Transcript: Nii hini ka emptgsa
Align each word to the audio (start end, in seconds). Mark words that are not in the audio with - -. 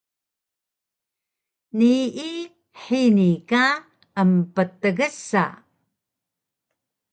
Nii 1.77 2.31
hini 2.83 3.29
ka 3.49 3.63
emptgsa 4.21 5.43